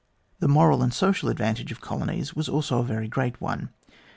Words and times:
The 0.39 0.47
moral 0.47 0.81
and 0.81 0.91
social 0.91 1.29
advantage 1.29 1.71
of 1.71 1.79
colonies 1.79 2.33
was 2.35 2.49
also 2.49 2.79
a 2.79 2.83
very 2.83 3.07
great 3.07 3.39
one. 3.39 3.69